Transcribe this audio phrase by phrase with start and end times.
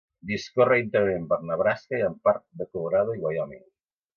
[0.29, 3.65] Discorre íntegrament per Nebraska, i en part de Colorado i Wyoming.